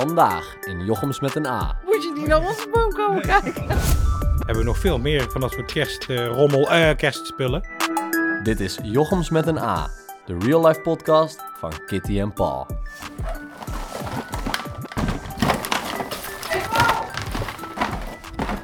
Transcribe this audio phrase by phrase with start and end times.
[0.00, 1.78] Vandaag in Jochems met een A.
[1.84, 3.66] Moet je niet naar onze boom komen kijken?
[4.36, 7.62] Hebben we nog veel meer van dat soort kerstrommel, eh kerstspullen.
[8.42, 9.90] Dit is Jochems met een A,
[10.26, 12.66] de real life podcast van Kitty en Paul.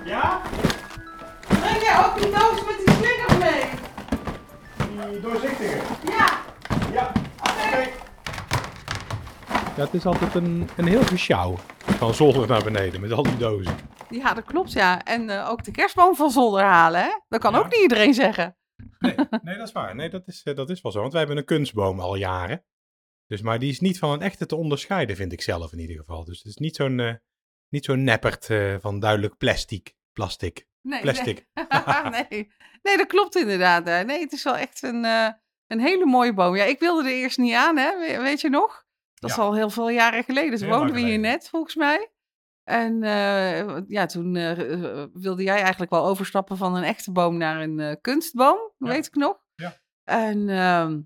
[0.04, 0.40] Ja?
[1.46, 3.64] Breng jij ook die doos met die slingers mee?
[5.10, 5.76] Die doorzichtige.
[6.04, 6.35] Ja.
[9.76, 11.56] Ja, het is altijd een, een heel gesjouw.
[11.78, 13.76] Van zolder naar beneden met al die dozen.
[14.10, 15.04] Ja, dat klopt ja.
[15.04, 17.10] En eh, ook de kerstboom van zolder halen, hè?
[17.28, 17.58] Dat kan Ja.
[17.58, 18.56] ook niet iedereen zeggen.
[18.98, 19.94] Nee, nee dat is waar.
[19.94, 21.00] Nee, dat is, eh, dat is wel zo.
[21.00, 22.64] Want wij hebben een kunstboom al jaren.
[23.26, 25.96] Dus, maar die is niet van een echte te onderscheiden, vind ik zelf in ieder
[25.96, 26.24] geval.
[26.24, 27.14] Dus het is niet zo'n eh,
[27.68, 29.94] niet zo'n neppert eh, van duidelijk plastic.
[30.12, 30.66] Plastic.
[30.82, 31.46] Nee, Plastic.
[31.54, 31.66] Nee.
[32.30, 32.52] nee.
[32.82, 33.86] nee, dat klopt inderdaad.
[33.86, 34.04] hè.
[34.04, 35.28] Nee, het is wel echt een, eh,
[35.66, 36.56] een hele mooie boom.
[36.56, 37.98] Ja, ik wilde er eerst niet aan, hè?
[37.98, 38.84] We- weet je nog?
[39.20, 40.58] Dat is al heel veel jaren geleden.
[40.58, 42.10] Toen woonden we hier net, volgens mij.
[42.64, 47.36] En eh, ja, toen eh, eh, wilde jij eigenlijk wel overstappen van een echte boom
[47.36, 48.88] naar een kunstboom, Ja.
[48.88, 49.38] weet ik nog.
[49.54, 49.76] Ja.
[50.04, 51.00] En ehm,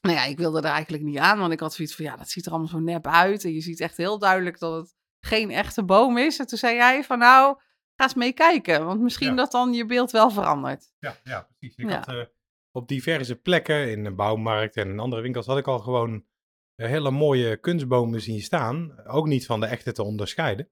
[0.00, 2.28] nou ja, ik wilde er eigenlijk niet aan, want ik had zoiets van, ja, dat
[2.28, 3.44] ziet er allemaal zo nep uit.
[3.44, 6.38] En je ziet echt heel duidelijk dat het geen echte boom is.
[6.38, 7.56] En toen zei jij van, nou,
[7.96, 9.34] ga eens meekijken, want misschien Ja.
[9.34, 10.92] dat dan je beeld wel verandert.
[10.98, 11.76] Ja, ja precies.
[11.76, 12.30] Ik had
[12.70, 16.24] op diverse plekken in de bouwmarkt en in andere winkels had ik al gewoon
[16.74, 19.06] hele mooie kunstbomen zien staan.
[19.06, 20.68] Ook niet van de echte te onderscheiden.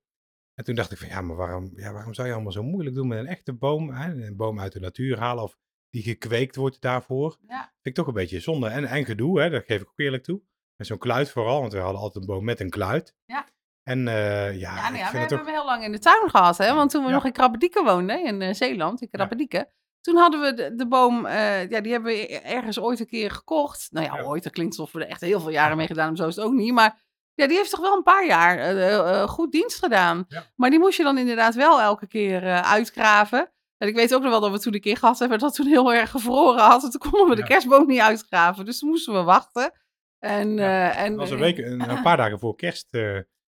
[0.55, 2.95] En toen dacht ik van ja, maar waarom, ja, waarom zou je allemaal zo moeilijk
[2.97, 3.91] doen met een echte boom?
[3.91, 4.27] Hè?
[4.27, 5.57] Een boom uit de natuur halen of
[5.91, 7.37] die gekweekt wordt daarvoor.
[7.49, 7.61] Ja.
[7.61, 8.69] Vind ik toch een beetje zonde.
[8.69, 9.51] En, en gedoe, hè?
[9.51, 10.43] dat geef ik ook eerlijk toe.
[10.77, 13.15] Met zo'n kluit vooral, want we hadden altijd een boom met een kluit.
[13.25, 13.47] Ja.
[13.83, 14.15] En eh,
[14.59, 15.47] ja, Ja, nou ja, we hebben ook...
[15.47, 16.75] heel lang in de tuin gehad, hè?
[16.75, 17.15] Want toen we Ja.
[17.15, 19.71] nog in Krabbedieke woonden, in eh, Zeeland, in Krabbedieke.
[20.01, 23.31] Toen hadden we de, de boom, eh, ja, die hebben we ergens ooit een keer
[23.31, 23.89] gekocht.
[23.91, 24.23] Nou ja, Ja.
[24.23, 26.37] ooit, dat klinkt alsof we er echt heel veel jaren mee gedaan hebben, zo is
[26.37, 26.73] het ook niet.
[26.73, 27.03] Maar
[27.35, 30.25] ja, die heeft toch wel een paar jaar eh, eh, goed dienst gedaan.
[30.29, 30.45] Ja.
[30.57, 33.53] Maar die moest je dan inderdaad wel elke keer uitgraven.
[33.77, 35.67] En ik weet ook nog wel dat we toen een keer gehad hebben dat toen
[35.67, 36.85] heel erg gevroren had.
[36.85, 38.65] En toen konden we de kerstboom niet uitgraven.
[38.65, 39.73] Dus toen moesten we wachten.
[40.19, 42.87] En, Ja, en, was een, week, een, een paar dagen voor kerst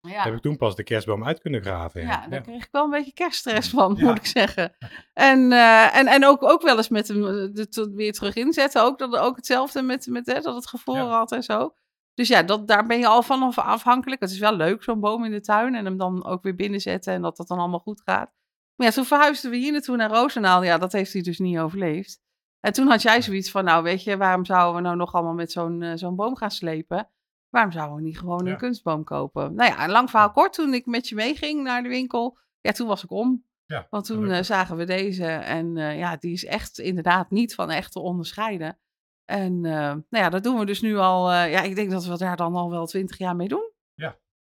[0.09, 0.23] ja.
[0.23, 2.01] heb ik toen pas de kerstboom uit kunnen graven.
[2.01, 4.05] Ja, Ja, daar kreeg ik wel een beetje kerststress van, Ja.
[4.07, 4.75] moet ik zeggen.
[5.13, 8.83] En, eh, en, en ook, ook wel eens met hem eh, to- weer terug inzetten.
[8.83, 11.11] Ook, dat, ook hetzelfde met, met hè, dat het gevroren Ja.
[11.19, 11.75] had en zo.
[12.15, 14.21] Dus ja, dat, daar ben je al van af- afhankelijk.
[14.21, 15.75] Het is wel leuk, zo'n boom in de tuin.
[15.75, 18.31] En hem dan ook weer binnenzetten en dat dat dan allemaal goed gaat.
[18.77, 20.63] Maar ja, toen verhuisden we hier naartoe naar Roosendaal.
[20.63, 22.21] Ja, dat heeft hij dus niet overleefd.
[22.61, 25.35] En toen had jij zoiets van, nou weet je, waarom zouden we nou nog allemaal
[25.35, 27.09] met zo'n eh, zo'n boom gaan slepen?
[27.53, 28.53] Waarom zouden we niet gewoon Ja.
[28.53, 29.55] een kunstboom kopen?
[29.55, 32.73] Nou ja, een lang verhaal kort, toen ik met je meeging naar de winkel, ja,
[32.73, 33.45] toen was ik om.
[33.67, 37.55] Ja, Want toen eh, zagen we deze en eh, ja, die is echt inderdaad niet
[37.55, 38.79] van echt te onderscheiden.
[39.25, 42.19] En eh, nou ja, dat doen we dus nu al, ja, ik denk dat we
[42.19, 43.71] daar dan al wel twintig jaar mee doen.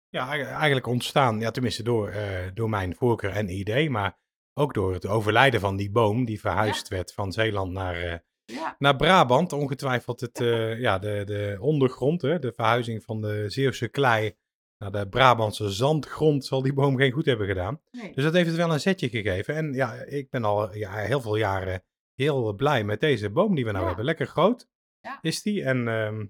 [0.09, 2.14] Ja, eigen- eigenlijk ontstaan, ja, tenminste door,
[2.53, 4.18] door mijn voorkeur en idee, maar
[4.53, 8.96] ook door het overlijden van die boom die verhuisd werd van Zeeland naar, Ja, naar
[8.96, 9.53] Brabant.
[9.53, 14.35] Ongetwijfeld het, eh, ja, de, de ondergrond, hè, de verhuizing van de Zeeuwse klei
[14.78, 17.81] naar de Brabantse zandgrond zal die boom geen goed hebben gedaan.
[17.91, 18.13] nee.
[18.13, 19.56] Dus dat heeft het wel een zetje gegeven.
[19.56, 21.84] En ja, ik ben al ja, heel veel jaren
[22.16, 23.88] heel blij met deze boom die we nou Ja.
[23.88, 24.06] hebben.
[24.06, 24.68] Lekker groot
[25.02, 25.19] Ja.
[25.22, 25.64] is die.
[25.64, 26.25] En ehm,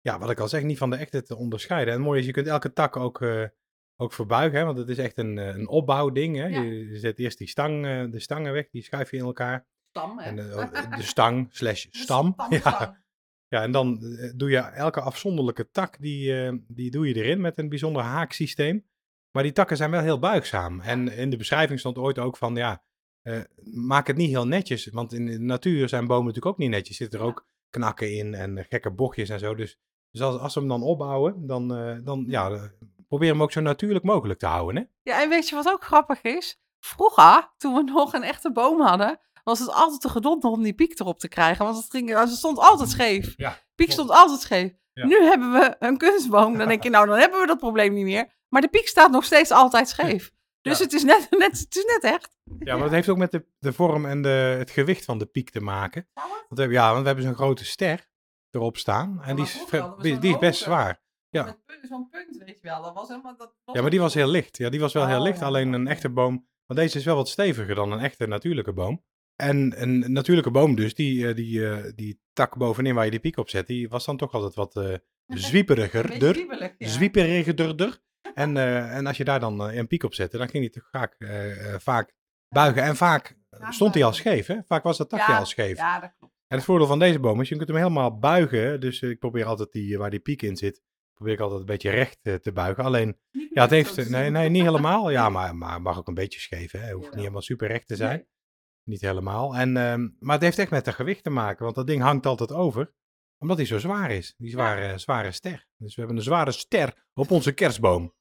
[0.00, 1.92] ja, wat ik al zeg, niet van de echte te onderscheiden.
[1.92, 3.44] En het mooie is, je kunt elke tak ook, eh,
[3.96, 4.58] ook verbuigen.
[4.58, 6.36] Hè, want het is echt een, eh, een opbouwding.
[6.36, 6.46] Hè.
[6.46, 9.66] Je, zet eerst die stang, de stangen weg, die schuif je in elkaar.
[9.96, 10.24] Stam, hè?
[10.24, 10.36] En
[10.96, 12.34] de stang slash stam.
[12.48, 13.02] Ja.
[13.48, 17.40] ja, en dan eh, doe je elke afzonderlijke tak, die, eh, die doe je erin
[17.40, 18.86] met een bijzonder haaksysteem.
[19.30, 20.80] Maar die takken zijn wel heel buigzaam.
[20.80, 22.82] En in de beschrijving stond ooit ook van, ja,
[23.22, 24.86] eh, maak het niet heel netjes.
[24.86, 26.96] Want in de natuur zijn bomen natuurlijk ook niet netjes.
[26.96, 27.30] Zitten er Ja.
[27.30, 29.54] ook knakken in en gekke bochtjes en zo.
[29.54, 29.78] Dus,
[30.10, 31.68] dus als, als we hem dan opbouwen, dan,
[32.04, 32.70] dan ja,
[33.08, 34.76] probeer hem ook zo natuurlijk mogelijk te houden.
[34.82, 35.10] Hè?
[35.10, 36.60] Ja, en weet je wat ook grappig is?
[36.80, 40.72] Vroeger, toen we nog een echte boom hadden, was het altijd te gedonder om die
[40.74, 41.64] piek erop te krijgen.
[41.64, 43.34] Want het, ging, het stond altijd scheef.
[43.36, 44.72] Ja, Piek stond altijd scheef.
[44.92, 45.06] Ja.
[45.06, 46.58] Nu hebben we een kunstboom.
[46.58, 48.28] Dan denk je, nou, dan hebben we dat probleem niet meer.
[48.48, 50.32] Maar de piek staat nog steeds altijd scheef.
[50.60, 50.84] Dus Ja.
[50.84, 52.36] het, is net, net, het is net echt.
[52.58, 54.28] Ja, maar dat heeft ook met de, de vorm en de,
[54.58, 56.08] het gewicht van de piek te maken.
[56.14, 58.08] Want we hebben, ja, want we hebben zo'n grote ster
[58.50, 59.22] erop staan.
[59.22, 59.64] En die is,
[60.00, 61.02] die, die is best zwaar.
[61.28, 61.56] Ja.
[61.82, 62.82] Zo'n punt, weet je wel.
[62.82, 63.36] Dat was helemaal...
[63.36, 64.56] Dat Ja, maar die was heel licht.
[64.56, 65.38] Ja, die was wel heel Oh, licht.
[65.38, 66.48] ja, Alleen een echte boom.
[66.66, 69.04] Want deze is wel wat steviger dan een echte natuurlijke boom.
[69.36, 73.20] En een natuurlijke boom dus, die, eh, die, eh, die tak bovenin waar je die
[73.20, 74.94] piek op zet, die was dan toch altijd wat eh
[75.48, 76.24] zwieperiger.
[76.78, 76.88] Ja.
[76.88, 77.98] Zwieperigerder.
[78.34, 80.72] En, eh, en als je daar dan eh, een piek op zette, dan ging die
[80.72, 82.14] toch vaak, eh, eh, vaak
[82.48, 82.82] buigen.
[82.82, 83.36] En vaak
[83.68, 84.56] stond hij al scheef, hè?
[84.66, 85.76] Vaak was dat takje Ja, al scheef.
[85.76, 86.34] Ja, dat klopt.
[86.48, 88.80] En het voordeel van deze boom is, je kunt hem helemaal buigen.
[88.80, 90.82] Dus eh, ik probeer altijd die, waar die piek in zit,
[91.14, 92.84] probeer ik altijd een beetje recht eh, te buigen.
[92.84, 94.08] Alleen, ja, het heeft...
[94.08, 95.10] Nee, nee, niet helemaal.
[95.10, 96.92] Ja, maar, maar mag ook een beetje scheef, hè.
[96.92, 98.16] Hoeft niet helemaal super recht te zijn.
[98.16, 98.26] Nee.
[98.88, 99.54] Niet helemaal.
[99.56, 102.26] En, ehm, maar het heeft echt met het gewicht te maken, want dat ding hangt
[102.26, 102.94] altijd over.
[103.38, 104.34] Omdat hij zo zwaar is.
[104.36, 105.66] Die zware, zware ster.
[105.76, 108.14] Dus we hebben een zware ster op onze kerstboom.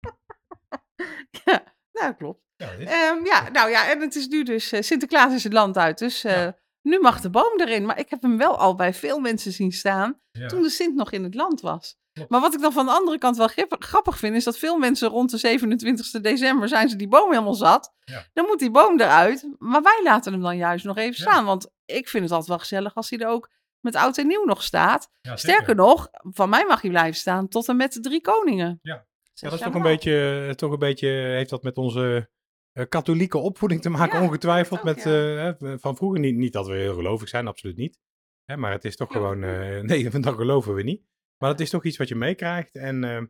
[1.44, 2.40] Ja, nou, klopt.
[2.56, 5.76] Ja, Ehm, ja, nou ja, en het is nu dus, eh, Sinterklaas is het land
[5.76, 6.58] uit, dus eh, Ja.
[6.82, 7.86] nu mag de boom erin.
[7.86, 11.12] Maar ik heb hem wel al bij veel mensen zien staan toen de Sint nog
[11.12, 11.98] in het land was.
[12.28, 15.08] Maar wat ik dan van de andere kant wel grappig vind, is dat veel mensen
[15.08, 17.92] rond de 27e december zijn ze die boom helemaal zat.
[18.04, 18.26] Ja.
[18.32, 21.30] Dan moet die boom eruit, maar wij laten hem dan juist nog even Ja.
[21.30, 21.44] staan.
[21.44, 24.44] Want ik vind het altijd wel gezellig als hij er ook met oud en nieuw
[24.44, 25.08] nog staat.
[25.20, 25.36] Ja.
[25.36, 28.78] Sterker nog, van mij mag hij blijven staan tot en met de drie koningen.
[28.82, 29.06] Ja.
[29.34, 32.30] Dat is toch een beetje, toch een beetje, heeft dat met onze
[32.72, 34.78] eh, katholieke opvoeding te maken, ongetwijfeld.
[34.78, 37.98] ook, met, eh, van vroeger niet, niet dat we heel gelovig zijn, absoluut niet.
[38.44, 41.02] Hè, maar het is toch gewoon, eh, nee, dat geloven we niet.
[41.38, 42.74] Maar het is toch iets wat je meekrijgt.
[42.76, 43.22] En eh,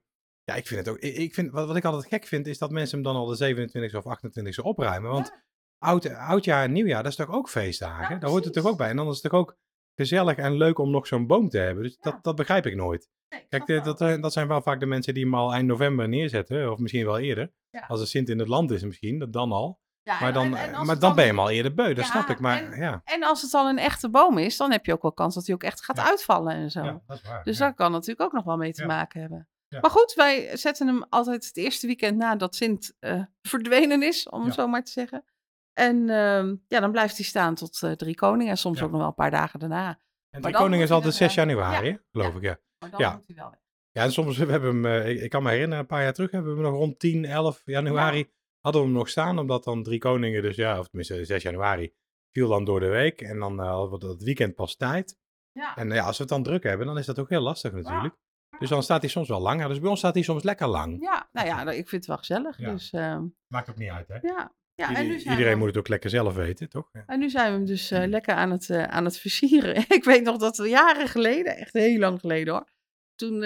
[0.45, 2.71] ja, ik vind het ook, ik, vind, wat, wat ik altijd gek vind, is dat
[2.71, 5.11] mensen hem dan al de 27e of 28e opruimen.
[5.11, 5.33] Want
[5.79, 8.15] oud, oudjaar en nieuwjaar, dat is toch ook feestdagen?
[8.15, 8.89] Ja, Daar hoort het toch ook bij.
[8.89, 9.57] En dan is het toch ook
[9.95, 11.83] gezellig en leuk om nog zo'n boom te hebben.
[11.83, 12.11] Dus Ja.
[12.11, 13.09] dat, dat begrijp ik nooit.
[13.29, 16.09] Nee, Kijk, dat, eh, dat zijn wel vaak de mensen die hem al eind november
[16.09, 17.53] neerzetten, of misschien wel eerder.
[17.89, 19.81] Als de Sint in het land is misschien, dat dan al.
[20.07, 22.05] Ja, Maar dan, en- en als maar dan ben je hem al eerder beu, dat
[22.05, 22.39] Ja, snap ik.
[22.41, 25.03] Maar en- ja, En als het al een echte boom is, dan heb je ook
[25.03, 26.05] wel kans dat hij ook echt gaat Ja.
[26.09, 26.83] uitvallen en zo.
[26.85, 27.45] ja, dat is waar.
[27.45, 29.49] Dus daar kan natuurlijk ook nog wel mee te maken hebben.
[29.81, 33.23] Maar goed, wij zetten hem altijd het eerste weekend nadat Sint eh,
[33.53, 35.25] verdwenen is, om het zo maar te zeggen.
[35.73, 38.99] En ehm, ja, dan blijft hij staan tot eh, drie koningen en soms ook nog
[38.99, 39.99] wel een paar dagen daarna.
[40.31, 42.59] En Drie Koningen is altijd er, 6 eh, januari, geloof ik, ja.
[42.79, 43.13] Maar dan Ja.
[43.13, 43.61] moet hij wel weg.
[43.91, 46.13] Ja, en soms we hebben hem, eh, ik, ik kan me herinneren, een paar jaar
[46.13, 48.31] terug hebben we hem nog rond 10, 11 januari,
[48.67, 51.93] hadden we hem nog staan, omdat dan Drie Koningen, dus ja, of tenminste 6 januari,
[52.33, 53.21] viel dan door de week.
[53.21, 55.19] En dan eh, hadden we dat weekend pas tijd.
[55.53, 55.77] Ja.
[55.77, 57.73] En eh, ja, als we het dan druk hebben, dan is dat ook heel lastig
[57.73, 58.15] natuurlijk.
[58.59, 59.69] Dus dan staat hij soms wel langer.
[59.69, 61.01] Dus bij ons staat hij soms lekker lang.
[61.03, 62.59] ja, nou ja, ik vind het wel gezellig.
[62.59, 62.71] Ja.
[62.71, 64.19] Dus ehm, Maakt ook niet uit, hè?
[64.21, 64.53] ja.
[64.75, 66.89] ja en nu zijn iedereen we- moet het ook lekker zelf weten, toch?
[66.93, 67.03] Ja.
[67.07, 69.77] En nu zijn we hem dus eh, lekker aan het, aan het versieren.
[69.99, 72.69] ik weet nog dat we jaren geleden, echt heel lang geleden hoor.
[73.15, 73.43] Toen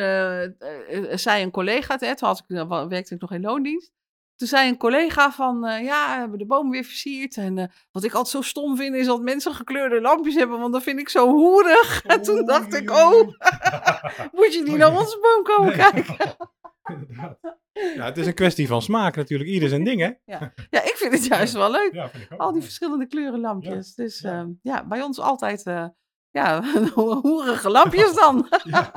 [1.19, 3.93] zei een collega, toen had ik, werkte ik nog in loondienst.
[4.41, 7.37] Toen zei een collega van, eh, ja, we hebben de boom weer versierd.
[7.37, 10.73] En eh, wat ik altijd zo stom vind, is dat mensen gekleurde lampjes hebben, want
[10.73, 12.03] dat vind ik zo hoerig.
[12.07, 13.13] En toen dacht ik, oh,
[14.37, 16.17] moet je niet naar onze boom komen kijken?
[17.95, 19.51] Ja, het is een kwestie van smaak natuurlijk.
[19.51, 20.11] Ieder zijn ding, hè?
[20.25, 21.93] Ja, ik vind het juist wel leuk.
[21.93, 22.11] Ja.
[22.37, 23.95] Al die verschillende kleuren lampjes.
[23.95, 24.33] dus ja.
[24.33, 24.49] ja.
[24.63, 25.87] ja, bij ons altijd eh,
[26.31, 26.63] ja,
[26.95, 28.49] hoerige lampjes dan.
[28.65, 28.93] Ja.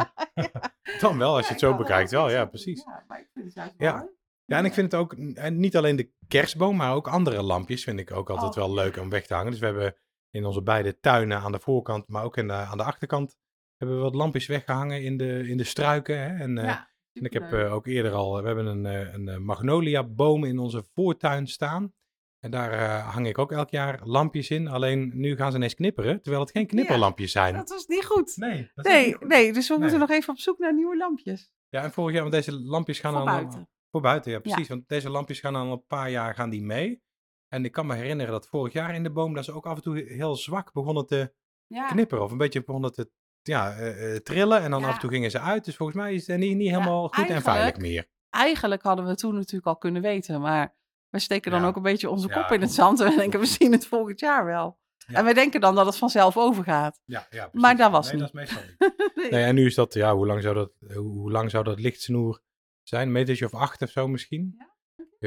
[1.00, 2.30] Dan wel, als je het zo Ja, bekijkt wel.
[2.30, 2.84] Ja, precies.
[2.86, 3.92] Ja, maar ik vind het juist Ja.
[3.94, 4.12] wel leuk.
[4.46, 7.84] Ja, en ik vind het ook, eh, niet alleen de kerstboom, maar ook andere lampjes
[7.84, 9.52] vind ik ook altijd Oh, wel leuk om weg te hangen.
[9.52, 9.96] Dus we hebben
[10.30, 13.38] in onze beide tuinen aan de voorkant, maar ook in de, aan de achterkant,
[13.78, 16.20] hebben we wat lampjes weggehangen in de, in de struiken.
[16.20, 16.44] Hè?
[16.44, 19.28] En, eh, Ja, en ik heb eh, ook eerder al, we hebben een, eh, een
[19.28, 21.94] eh, magnolia-boom in onze voortuin staan.
[22.40, 24.68] En daar hang ik ook elk jaar lampjes in.
[24.68, 27.54] Alleen nu gaan ze ineens knipperen, terwijl het geen knipperlampjes zijn.
[27.54, 28.38] dat was niet goed.
[28.38, 31.52] Nee, dat Nee, nee, dus we moeten nog even op zoek naar nieuwe lampjes.
[31.70, 33.68] Ja, en vorig jaar, want deze lampjes gaan dan...
[34.02, 34.02] buiten.
[34.02, 34.68] Voor buiten, ja precies.
[34.68, 37.02] Want deze lampjes gaan dan al een paar jaar gaan die mee.
[37.48, 39.76] En ik kan me herinneren dat vorig jaar in de boom, dat ze ook af
[39.76, 41.34] en toe heel zwak begonnen te
[41.68, 42.24] Ja, knipperen.
[42.24, 43.12] Of een beetje begonnen te
[43.42, 44.62] ja, eh, eh, trillen.
[44.62, 44.88] En dan Ja.
[44.88, 45.66] af en toe gingen ze uit.
[45.66, 48.08] Dus volgens mij is het niet, niet helemaal goed en veilig meer.
[48.30, 50.76] eigenlijk hadden we toen natuurlijk al kunnen weten, maar
[51.10, 53.46] we steken dan ook een beetje onze kop in het zand en we denken, we
[53.60, 54.80] zien het volgend jaar wel.
[55.08, 57.02] En we denken dan dat het vanzelf overgaat.
[57.06, 58.32] Ja, ja, Maar dat was nee, niet.
[58.34, 58.62] dat is meestal
[59.16, 59.32] niet.
[59.32, 62.42] Nee, en nu is dat, ja, hoe lang zou dat, hoe lang zou dat lichtsnoer
[62.84, 63.08] zijn?
[63.08, 64.56] Een metertje of acht of zo misschien?
[64.58, 64.72] Ja,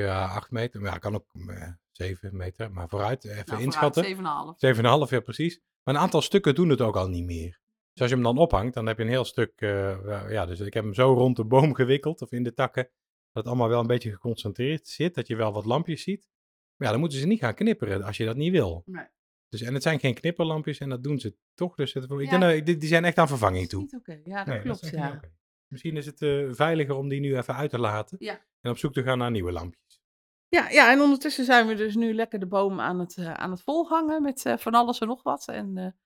[0.02, 0.80] Ja, acht meter.
[0.80, 2.72] Maar ja, kan ook eh, zeven meter.
[2.72, 4.04] Maar vooruit, even Nou, inschatten.
[4.04, 5.06] vooruit, 7,5.
[5.08, 5.60] 7,5, ja precies.
[5.82, 7.60] Maar een aantal stukken doen het ook al niet meer.
[7.92, 10.60] Dus als je hem dan ophangt, dan heb je een heel stuk, eh, ja, dus
[10.60, 13.68] ik heb hem zo rond de boom gewikkeld, of in de takken, dat het allemaal
[13.68, 16.28] wel een beetje geconcentreerd zit, dat je wel wat lampjes ziet.
[16.76, 18.82] Maar ja, dan moeten ze niet gaan knipperen als je dat niet wil.
[18.86, 19.04] Nee.
[19.48, 21.74] Dus, en het zijn geen knipperlampjes en dat doen ze toch.
[21.74, 22.30] Dus het, ik Ja.
[22.38, 23.88] denk dat- die, die zijn echt aan vervanging toe.
[23.96, 24.20] oké.
[24.24, 25.20] Ja, dat Nee, klopt, ja.
[25.68, 28.16] Misschien is het eh, veiliger om die nu even uit te laten.
[28.20, 28.40] Ja.
[28.60, 30.00] En op zoek te gaan naar nieuwe lampjes.
[30.48, 33.50] Ja, ja, en ondertussen zijn we dus nu lekker de boom aan het, eh, aan
[33.50, 35.48] het volhangen met eh, van alles en nog wat.
[35.48, 35.96] En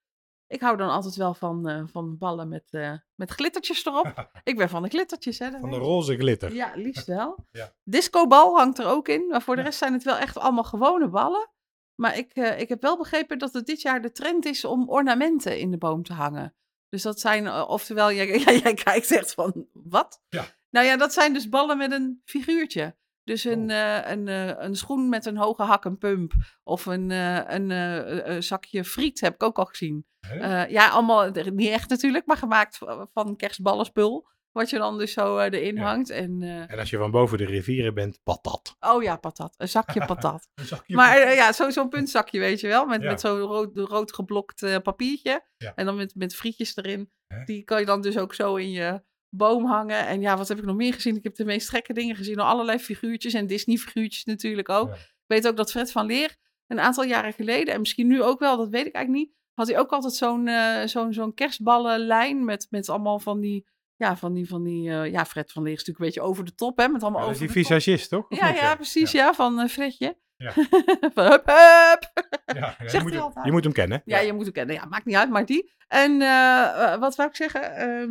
[0.47, 4.31] ik hou dan altijd wel van, van ballen met, met glittertjes erop.
[4.45, 5.50] ik ben van de glittertjes, hè.
[5.50, 6.55] Van de roze glitter.
[6.55, 7.37] Ja, liefst wel.
[7.50, 7.75] Ja.
[7.85, 11.09] Discobal hangt er ook in, maar voor de rest zijn het wel echt allemaal gewone
[11.09, 11.49] ballen.
[11.95, 15.59] Maar ik, ik heb wel begrepen dat het dit jaar de trend is om ornamenten
[15.59, 16.55] in de boom te hangen.
[16.90, 20.23] Dus dat zijn, eh, oftewel, jij, jij, jij kijkt echt van, wat?
[20.28, 20.44] Ja.
[20.70, 22.97] Nou ja, dat zijn dus ballen met een figuurtje.
[23.25, 23.97] Dus een, Oh.
[23.97, 26.32] eh, een, eh, een schoen met een hoge hak en pump.
[26.62, 30.06] Of een, een zakje friet heb ik ook al gezien.
[30.68, 32.78] Ja, allemaal, niet echt natuurlijk, maar gemaakt
[33.12, 34.28] van kerstballenspul.
[34.52, 35.83] Wat je dan dus zo eh, erin Ja.
[35.83, 36.11] hangt.
[36.11, 38.76] En, eh, En als je van boven de rivieren bent, patat.
[38.80, 39.54] oh ja, patat.
[39.57, 40.49] Een zakje patat.
[40.54, 41.28] Een zakje Maar patat.
[41.28, 42.87] eh, ja, zo- zo'n puntzakje, weet je wel.
[42.87, 43.09] Met, Ja.
[43.11, 45.45] met zo'n rood, rood geblokt papiertje.
[45.57, 45.73] Ja.
[45.75, 47.11] En dan met, met frietjes erin.
[47.26, 47.45] Hè?
[47.45, 50.07] Die kan je dan dus ook zo in je boom hangen.
[50.07, 51.16] En ja, wat heb ik nog meer gezien?
[51.16, 52.38] Ik heb de meest gekke dingen gezien.
[52.38, 54.88] Allerlei figuurtjes en Disney-figuurtjes natuurlijk ook.
[54.88, 54.95] Ja.
[54.95, 57.75] Ik weet ook dat Fred van Leer een aantal jaren geleden...
[57.75, 59.37] en misschien nu ook wel, dat weet ik eigenlijk niet...
[59.54, 60.49] had hij ook altijd zo'n
[60.88, 62.45] zo'n zo'n kerstballenlijn...
[62.45, 63.69] Met, met allemaal van die...
[64.00, 66.45] Ja, van die, van die eh, ja, Fred van Leer is natuurlijk een beetje over
[66.45, 66.88] de top, hè?
[66.88, 67.73] Met allemaal Ja, dat is over die top.
[67.75, 68.26] visagist, toch?
[68.28, 70.16] Ja, ja, precies, ja, van eh, Fredje.
[70.37, 70.52] Ja.
[71.14, 72.11] van hup, hup.
[72.47, 74.02] Ja, ja, je, Zegt moet hem, je moet hem kennen.
[74.04, 74.75] Ja, je moet hem kennen.
[74.75, 75.73] Ja, maakt niet uit, maar die.
[75.88, 77.75] En eh, wat wou ik zeggen?
[77.76, 78.11] Ehm,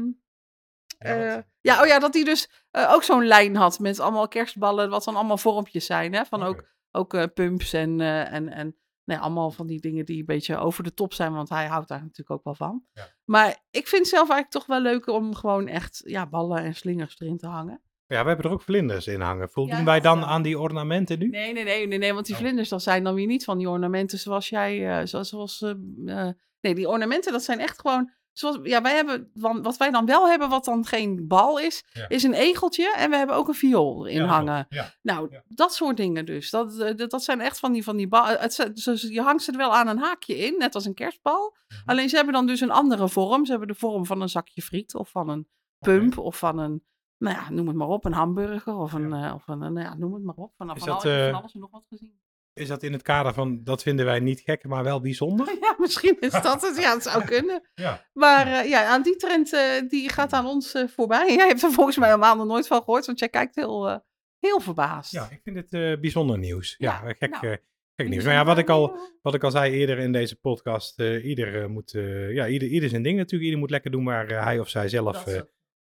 [1.62, 5.16] Ja, oh ja, dat hij dus ook zo'n lijn had met allemaal kerstballen, wat dan
[5.16, 6.14] allemaal vormpjes zijn.
[6.14, 6.26] Hè?
[6.26, 8.76] Van ook, ook pumps en, en, en
[9.18, 11.88] ja, allemaal van die dingen die een beetje over de top zijn, want hij houdt
[11.88, 12.84] daar natuurlijk ook wel van.
[12.94, 13.08] Ja.
[13.26, 16.76] Maar ik vind het zelf eigenlijk toch wel leuk om gewoon echt ja, ballen en
[16.76, 17.82] slingers erin te hangen.
[18.08, 19.50] Ja, we hebben er ook vlinders in hangen.
[19.50, 21.28] Voldoen Ja, wij dan aan die ornamenten nu?
[21.28, 22.42] Nee, nee, nee, nee, nee want die Oh.
[22.42, 25.70] vlinders, dat zijn dan weer niet van die ornamenten zoals jij, eh, zoals, zoals eh,
[26.06, 29.32] eh, nee, die ornamenten, dat zijn echt gewoon, zoals, ja, wij hebben,
[29.62, 32.10] wat wij dan wel hebben, wat dan geen bal is, Ja.
[32.10, 34.66] is een egeltje en we hebben ook een viool Ja, dat hangen.
[34.70, 34.94] Ja.
[35.02, 36.50] Nou, dat soort dingen dus.
[36.50, 38.26] Dat, eh, dat, dat zijn echt van die, van die bal.
[38.26, 40.94] Het, zijn- dus je hangt ze er wel aan een haakje in, net als een
[40.94, 41.56] kerstbal.
[41.68, 41.82] Mhm.
[41.90, 43.46] Alleen ze hebben dan dus een andere vorm.
[43.46, 45.48] Ze hebben de vorm van een zakje friet of van een
[45.80, 46.84] pump of van een,
[47.18, 49.86] nou ja, noem het maar op, een hamburger of een, eh, of een, eh, nou
[49.86, 50.54] ja, noem het maar op.
[50.58, 52.20] Van, Is van, dat, al- eh, van alles en nog wat gezien.
[52.60, 55.48] Is dat in het kader van, dat vinden wij niet gek, maar wel bijzonder?
[55.62, 56.78] Ja, misschien is dat het.
[56.78, 57.70] Ja, het zou kunnen.
[57.76, 58.06] Ja.
[58.14, 61.34] Maar eh, ja, aan die trend, eh, die gaat aan ons eh, voorbij.
[61.36, 63.98] Jij hebt er volgens mij helemaal nog nooit van gehoord, want jij kijkt heel, eh,
[64.40, 65.12] heel verbaasd.
[65.12, 66.76] Ja, ik vind het eh, bijzonder nieuws.
[66.78, 67.58] Ja, Ja, gek, nou, eh,
[67.96, 68.24] gek nieuws.
[68.24, 71.62] Maar ja, wat ik al, wat ik al zei eerder in deze podcast, eh, ieder
[71.62, 73.44] eh, moet, eh, ja, ieder, ieder zijn ding natuurlijk.
[73.44, 75.42] Ieder moet lekker doen waar eh, hij of zij zelf eh,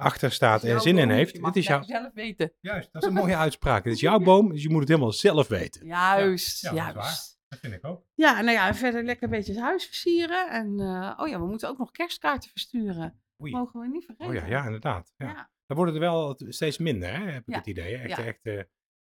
[0.01, 1.39] achter staat en zin in heeft.
[1.41, 2.53] Het is jouw, zelf weten.
[2.61, 3.85] juist, dat is een mooie uitspraak.
[3.85, 5.87] Het is jouw boom, dus je moet het helemaal zelf weten.
[5.97, 7.39] Juist, Ja, ja, dat is juist.
[7.49, 8.05] Dat vind ik ook.
[8.15, 10.51] Ja, nou ja, en verder lekker een beetje het huis versieren.
[10.51, 13.23] En eh, oh ja, we moeten ook nog kerstkaarten versturen.
[13.43, 13.53] Oei.
[13.53, 14.29] Mogen we niet vergeten.
[14.29, 15.13] Oh ja, ja, inderdaad.
[15.17, 15.27] Ja.
[15.27, 15.51] Ja.
[15.67, 17.97] Dan worden er wel steeds minder, hè, heb ik het idee.
[17.97, 18.05] hè.
[18.09, 18.63] Echt, echt, eh,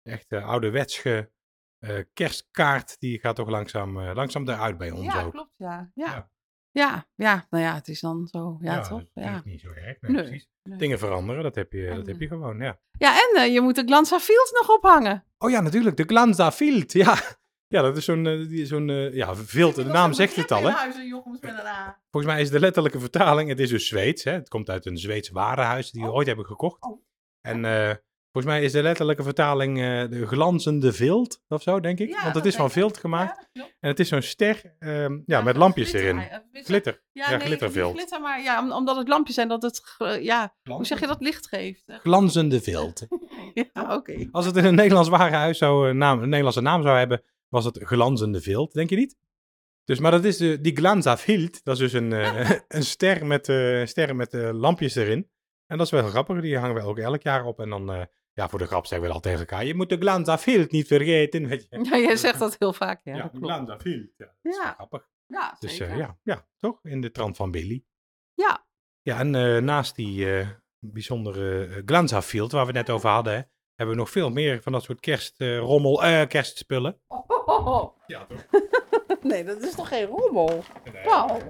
[0.02, 1.30] echt ouderwetsche
[1.78, 5.32] eh, kerstkaart, die gaat toch langzaam, langzaam eruit bij ons Ja, ook.
[5.32, 5.90] klopt, ja.
[5.94, 6.06] Ja.
[6.06, 6.30] Ja.
[6.82, 7.06] Ja.
[7.14, 8.58] Ja, nou ja, het is dan zo.
[8.60, 8.88] Ja, toch?
[8.88, 9.20] dat is Ja.
[9.22, 10.00] natuurlijk niet zo erg.
[10.00, 10.48] Nee, Nee, precies.
[10.62, 10.78] nee.
[10.78, 12.78] Dingen veranderen, dat heb je, En, dat heb eh, je gewoon, ja.
[12.98, 15.24] ja, en eh, je moet de Glanza Field nog ophangen.
[15.38, 16.92] Oh ja, natuurlijk, de Glanza Field.
[16.92, 17.14] Ja,
[17.68, 19.74] ja dat is zo'n die- zo'n eh, ja, vilt.
[19.74, 20.72] De naam zegt het al, hè.
[22.10, 24.32] Volgens mij is de letterlijke vertaling, het is dus Zweeds, hè.
[24.32, 26.14] Het komt uit een Zweeds warenhuis die we Oh.
[26.14, 26.82] ooit hebben gekocht.
[26.82, 27.02] Oh.
[27.40, 27.64] En
[28.36, 32.08] volgens mij is de letterlijke vertaling eh, de glanzende vilt, of zo, denk ik.
[32.08, 33.48] Ja, Want het is van vilt gemaakt.
[33.52, 36.22] En het is zo'n ster, ehm, ja, met lampjes erin.
[36.52, 37.02] Glitter.
[37.12, 37.86] Ja, Ja, nee, glittervilt.
[37.88, 39.82] niet glitter, maar ja, om- omdat het lampjes zijn, dat het,
[40.20, 41.84] ja, hoe zeg je dat, licht geeft.
[41.86, 43.06] Glanzende vilt.
[43.72, 44.28] Ja, oké.
[44.32, 47.64] Als het in een Nederlands warenhuis zou, eh, naam, een Nederlandse naam zou hebben, was
[47.64, 49.16] het glanzende vilt, denk je niet?
[49.84, 53.26] Dus, maar dat is de, die Glanza Vilt, dat is dus een, eh, een ster
[53.26, 55.28] met, eh sterren met eh, lampjes erin.
[55.66, 57.60] En dat is wel grappig, die hangen we ook elk jaar op.
[57.60, 58.02] En dan, eh,
[58.36, 60.86] ja, voor de grap zeggen we al tegen elkaar, je moet de Glanza Vilt niet
[60.86, 61.78] vergeten, weet je.
[61.90, 63.16] Ja, jij zegt dat heel vaak, ja.
[63.16, 63.30] Ja.
[63.40, 64.26] Glanza Vilt, ja.
[64.42, 64.72] Dat is Ja.
[64.72, 65.08] grappig.
[65.26, 65.92] Ja, Dus zeker.
[65.92, 66.78] eh, ja, ja, toch?
[66.82, 67.84] In de trant van Billy.
[68.34, 68.66] Ja.
[69.02, 73.40] Ja, en eh, naast die eh, bijzondere Glanza Field, waar we net over hadden, hè,
[73.74, 77.00] hebben we nog veel meer van dat soort kerstrommel, eh kerstspullen.
[77.06, 77.96] Oh, oh, oh, oh.
[78.06, 78.44] Ja, toch?
[79.22, 80.64] Nee, dat is toch geen rommel?
[81.04, 81.40] Paul.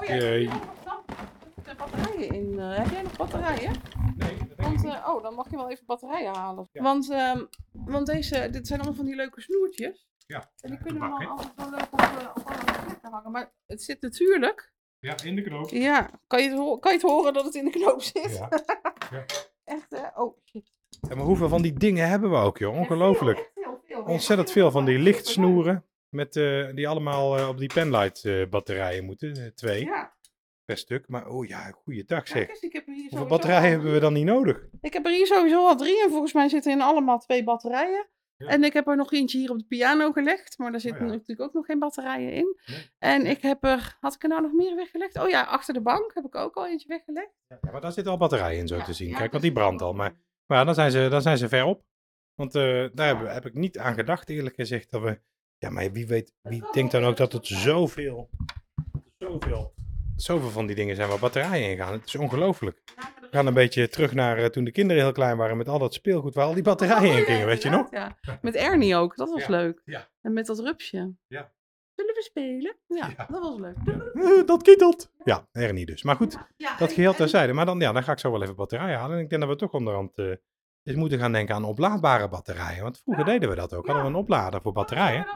[0.00, 0.48] Oh ja,
[0.84, 2.58] wat batterijen in.
[2.58, 3.72] heb jij nog batterijen?
[4.16, 6.68] Nee, dat denk ik Want, eh, oh, dan mag je wel even batterijen halen.
[6.72, 6.82] Ja.
[6.82, 10.08] Want, ehm, want deze, dit zijn allemaal van die leuke snoertjes.
[10.26, 11.26] Ja, En die ja, kunnen we dan hè?
[11.26, 13.30] altijd wel leuk op, eh, op alle plekken hangen.
[13.30, 14.72] Maar het zit natuurlijk.
[14.98, 15.70] Ja, in de knoop.
[15.70, 18.36] Ja, kan je het, ho- kan je het horen dat het in de knoop zit?
[18.36, 18.48] Ja.
[19.10, 19.24] Ja.
[19.64, 20.20] Echt, hè?
[20.22, 20.72] Oh, shit.
[21.08, 22.76] Ja, maar hoeveel van die dingen hebben we ook, joh?
[22.76, 23.38] Ongelooflijk.
[23.38, 24.02] Echt heel veel.
[24.02, 25.84] Ontzettend veel van die lichtsnoeren.
[26.08, 29.32] Met, eh, die allemaal eh, op die penlight eh, batterijen moeten.
[29.36, 30.14] eh, twee Ja,
[30.70, 31.08] per stuk.
[31.08, 32.36] Maar oh ja, goeiedag zeg.
[32.36, 34.66] kijk eens, ik heb er hier Hoeveel sowieso batterijen al hebben we dan niet nodig?
[34.80, 38.06] Ik heb er hier sowieso al drie en volgens mij zitten in allemaal twee batterijen.
[38.36, 38.46] Ja.
[38.46, 41.06] En ik heb er nog eentje hier op de piano gelegd, maar daar zitten Oh
[41.06, 41.12] ja.
[41.12, 42.56] natuurlijk ook nog geen batterijen in.
[42.66, 42.90] Nee.
[42.98, 45.18] En ik heb er, had ik er nou nog meer weggelegd?
[45.18, 47.30] Oh ja, achter de bank heb ik ook al eentje weggelegd.
[47.48, 49.08] Ja, maar daar zitten al batterijen in zo Ja, te zien.
[49.08, 49.92] ja, Kijk, want dus- die brandt al.
[49.92, 50.14] Maar,
[50.46, 51.84] maar ja, dan, zijn ze, dan zijn ze ver op.
[52.34, 54.90] Want eh, daar heb, heb ik niet aan gedacht, eerlijk gezegd.
[54.90, 55.20] Dat we,
[55.58, 58.30] ja, maar wie weet, wie denkt dan ook dat het zoveel,
[59.18, 59.74] zoveel,
[60.20, 61.92] zoveel van die dingen zijn waar batterijen in gaan.
[61.92, 62.80] Het is ongelooflijk.
[63.20, 65.78] We gaan een beetje terug naar eh, toen de kinderen heel klein waren met al
[65.78, 67.86] dat speelgoed waar al die batterijen in gingen, weet je nog?
[67.90, 69.50] Ja, met Ernie ook, dat was Ja.
[69.50, 69.82] leuk.
[69.84, 70.08] Ja.
[70.22, 71.14] En met dat rupsje.
[71.26, 71.52] Ja.
[71.94, 72.76] Zullen we spelen?
[72.86, 73.26] Ja, Ja.
[73.30, 73.76] dat was leuk.
[74.14, 75.12] Eh, dat kietelt.
[75.24, 76.02] Ja, er niet dus.
[76.02, 77.52] Maar goed, Ja, dat geheel terzijde.
[77.52, 79.16] Maar dan, ja, dan ga ik zo wel even batterijen halen.
[79.16, 80.32] En ik denk dat we toch onderhand eh
[80.82, 82.82] eens moeten gaan denken aan oplaadbare batterijen.
[82.82, 83.32] Want vroeger Ja.
[83.32, 83.86] deden we dat ook.
[83.86, 85.26] Hadden we een oplader voor batterijen.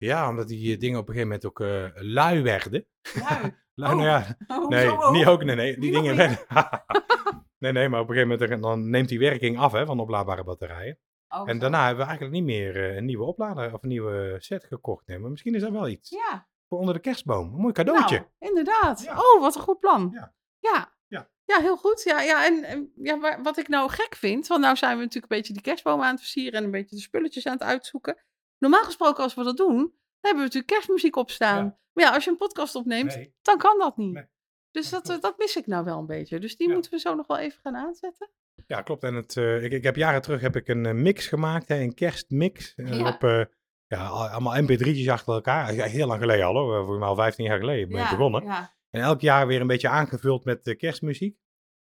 [0.00, 2.86] Ja, omdat die eh, dingen op een gegeven moment ook eh, lui werden.
[3.14, 3.52] Lui.
[3.74, 3.98] Lui, Oh.
[3.98, 5.12] nou ja, Hoezo nee, ook?
[5.12, 5.44] niet ook.
[5.44, 5.78] Nee, nee.
[5.78, 6.38] Die dingen werden...
[7.58, 10.44] nee, nee, maar op een gegeven moment dan neemt die werking af hè, van oplaadbare
[10.44, 10.98] batterijen.
[11.28, 11.60] Oh, En zo.
[11.60, 15.06] daarna hebben we eigenlijk niet meer eh, een nieuwe oplader of een nieuwe set gekocht.
[15.06, 16.10] Nee, maar misschien is dat wel iets.
[16.10, 17.54] Ja, Voor onder de kerstboom.
[17.54, 18.16] Een mooi cadeautje.
[18.16, 19.02] nou, inderdaad.
[19.02, 19.12] Ja.
[19.18, 20.10] Oh, wat een goed plan.
[20.12, 20.34] Ja.
[20.58, 20.92] Ja.
[21.06, 21.28] Ja.
[21.44, 22.02] Ja, heel goed.
[22.02, 25.32] Ja, ja, en ja, wa- wat ik nou gek vind, want nou zijn we natuurlijk
[25.32, 28.16] een beetje die kerstboom aan het versieren en een beetje de spulletjes aan het uitzoeken.
[28.60, 29.90] Normaal gesproken, als we dat doen, dan
[30.20, 31.64] hebben we natuurlijk kerstmuziek op staan.
[31.64, 31.78] Ja.
[31.92, 33.34] Maar ja, als je een podcast opneemt, Nee.
[33.42, 34.12] dan kan dat niet.
[34.12, 34.24] Nee.
[34.70, 36.38] Dus Dat dat, dat mis ik nou wel een beetje.
[36.40, 36.72] Dus die Ja.
[36.74, 38.30] moeten we zo nog wel even gaan aanzetten.
[38.66, 39.02] Ja, klopt.
[39.02, 41.76] En het, eh, ik, ik heb jaren terug heb ik een eh, mix gemaakt, hè,
[41.80, 42.74] een kerstmix.
[42.74, 43.08] eh, Ja.
[43.08, 43.48] Op
[43.86, 45.68] ja, al- allemaal mp3'tjes achter elkaar.
[45.68, 48.42] Heel lang geleden al hoor, volgens mij al 15 jaar geleden ben ik begonnen.
[48.90, 51.38] En elk jaar weer een beetje aangevuld met kerstmuziek.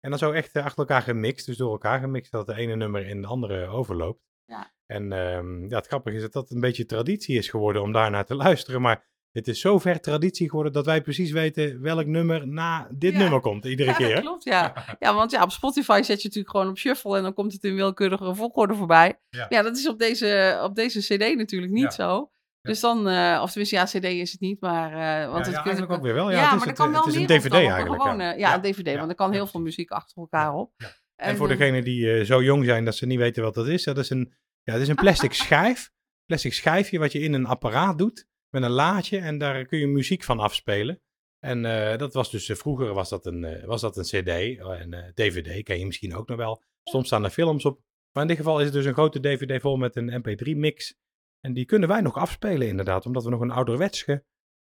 [0.00, 3.06] En dan zo echt achter elkaar gemixt, dus door elkaar gemixt, dat de ene nummer
[3.06, 4.22] in de andere overloopt.
[4.44, 4.72] Ja.
[4.90, 8.24] En ehm, ja, het grappige is dat dat een beetje traditie is geworden om daarnaar
[8.24, 8.80] te luisteren.
[8.80, 13.12] Maar het is zo ver traditie geworden dat wij precies weten welk nummer na dit
[13.12, 13.18] Ja.
[13.18, 14.14] nummer komt, iedere Ja, keer.
[14.14, 14.74] dat klopt, ja.
[14.98, 17.64] Ja, want ja, op Spotify zet je natuurlijk gewoon op shuffle en dan komt het
[17.64, 19.20] in willekeurige volgorde voorbij.
[19.28, 19.46] Ja.
[19.48, 22.30] Ja, dat is op deze, op deze cd natuurlijk niet zo.
[22.62, 24.92] Dus dan, eh, of tenminste, ja, cd is het niet, maar...
[25.22, 26.30] eh, want het ja, eigenlijk ook- weer wel.
[26.30, 28.02] Ja, Ja, het is, maar het, kan eh, wel het is een dvd dan eigenlijk.
[28.02, 28.54] Gewone, ja.
[28.54, 30.72] een dvd, want er kan heel veel muziek achter elkaar op.
[30.76, 30.88] Ja.
[31.16, 33.98] En voor degenen die zo jong zijn dat ze niet weten wat dat is, dat
[33.98, 34.32] is een,
[34.62, 35.90] ja, dat is een plastic schijf.
[36.24, 39.86] Plastic schijfje wat je in een apparaat doet met een laadje en daar kun je
[39.86, 41.00] muziek van afspelen.
[41.38, 44.58] En eh, dat was dus, eh, vroeger was dat een, eh, was dat een cd
[44.58, 46.62] en dvd, ken je misschien ook nog wel.
[46.82, 47.80] Soms staan er films op.
[48.12, 50.94] Maar in dit geval is het dus een grote dvd vol met een mp3 mix.
[51.40, 54.24] En die kunnen wij nog afspelen inderdaad, omdat we nog een ouderwetse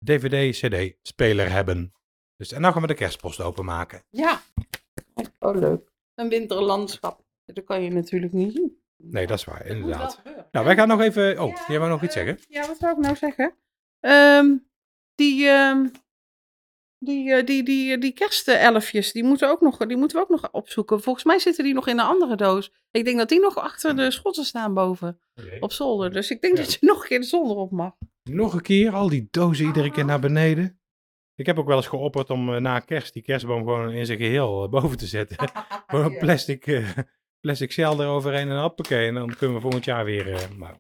[0.06, 1.94] dvd-cd-speler hebben.
[2.36, 4.04] Dus, en nou gaan we de kerstpost openmaken.
[4.10, 4.42] Ja.
[5.40, 5.92] Oh, leuk.
[6.16, 7.26] Een winterlandschap.
[7.46, 8.83] Dat kan je natuurlijk niet zien.
[9.06, 10.22] Nee, dat is waar, inderdaad.
[10.52, 11.40] Nou, wij gaan nog even...
[11.42, 12.40] Oh, jij wou nog iets zeggen?
[12.48, 13.56] Ja, wat zou ik nou zeggen?
[14.00, 14.56] Ehm,
[15.16, 15.88] die, ehm,
[16.98, 20.52] die, eh, die, die, die kerstelfjes, die moeten, ook nog, die moeten we ook nog
[20.52, 21.02] opzoeken.
[21.02, 22.72] Volgens mij zitten die nog in een andere doos.
[22.92, 25.20] Ik denk dat die nog achter de schotten staan boven,
[25.60, 26.12] op zolder.
[26.12, 26.64] Dus ik denk Ja.
[26.64, 27.94] dat je nog een keer de zolder op mag.
[28.24, 30.80] Nog een keer, al die dozen iedere keer naar beneden.
[31.36, 34.18] Ik heb ook wel eens geopperd om eh, na kerst die kerstboom gewoon in zijn
[34.18, 35.38] geheel eh, boven te zetten.
[35.88, 36.66] gewoon een plastic,
[37.44, 39.08] plastic cel eroverheen en hoppakee.
[39.08, 40.34] En dan kunnen we volgend jaar weer...
[40.34, 40.76] eh, maar,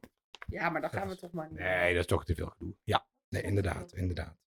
[0.47, 1.60] Ja, maar dan gaan we toch maar niet.
[1.60, 2.76] nee, dat is toch te veel gedoe.
[2.84, 4.41] Ja, nee, inderdaad, inderdaad.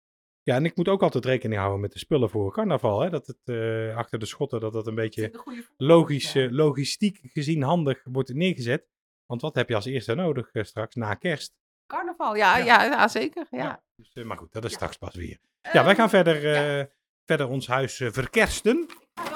[0.42, 3.00] Ja, en ik moet ook altijd rekening houden met de spullen voor carnaval.
[3.00, 3.10] Hè?
[3.10, 5.30] Dat het eh, achter de schotten, dat dat een beetje
[5.76, 6.42] logisch, Ja.
[6.44, 8.86] eh, logistiek gezien handig wordt neergezet.
[9.26, 11.54] Want wat heb je als eerste nodig straks na kerst?
[11.86, 12.64] Carnaval, ja, Ja.
[12.64, 12.84] ja.
[12.84, 13.46] Ja, zeker.
[13.50, 13.82] Ja.
[13.96, 14.76] Dus, eh, maar goed, dat is Ja.
[14.76, 15.38] straks pas weer.
[15.62, 16.78] Ja, wij Ehm, gaan verder, ja.
[16.80, 16.86] eh,
[17.24, 18.86] verder ons huis eh, verkersten.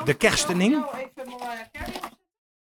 [0.04, 0.74] de kerstening.
[0.84, 1.97] ik even opzetten.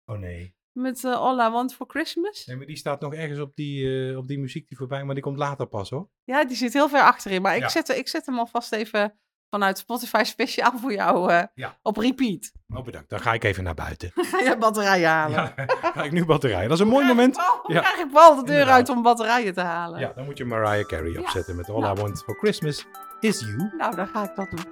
[0.09, 0.57] Oh nee.
[0.71, 2.45] Met eh, All I Want for Christmas.
[2.45, 5.13] Nee, maar die staat nog ergens op die, eh, op die muziek die voorbij, maar
[5.15, 6.09] die komt later pas hoor.
[6.23, 7.41] Ja, die zit heel ver achterin.
[7.41, 9.19] Maar ik, zet, ik zet hem alvast even
[9.49, 11.79] vanuit Spotify speciaal voor jou eh, Ja.
[11.81, 12.51] op repeat.
[12.75, 14.11] Oh bedankt, dan ga ik even naar buiten.
[14.31, 15.35] Ga je batterijen halen?
[15.57, 16.69] Ja, ga ik nu batterijen.
[16.69, 17.35] Dat is een mooi moment.
[17.35, 17.79] Dan Ja.
[17.81, 18.75] krijg ik Paul de deur Inderdaad.
[18.75, 19.99] uit om batterijen te halen.
[19.99, 21.97] Ja, dan moet je Mariah Carey opzetten met All Nou.
[21.97, 22.85] I Want For Christmas
[23.19, 23.71] Is You.
[23.77, 24.65] Nou, dan ga ik dat doen.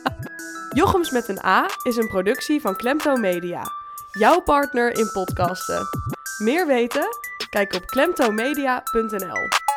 [0.78, 3.62] Jochems met een A is een productie van Klemto Media.
[4.12, 5.88] Jouw partner in podcasten.
[6.38, 7.06] Meer weten?
[7.50, 9.69] Kijk op klemtomedia.nl.